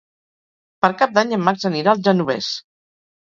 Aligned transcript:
Per 0.85 0.89
Cap 1.01 1.13
d'Any 1.17 1.35
en 1.37 1.43
Max 1.49 1.67
anirà 1.71 1.93
al 1.93 2.03
Genovés. 2.09 2.49